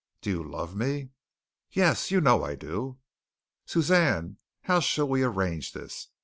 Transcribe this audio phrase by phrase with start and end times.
[0.21, 1.11] Do you love me?"
[1.69, 2.97] "Yes, you know I do."
[3.67, 6.07] "Suzanne, how shall we arrange this?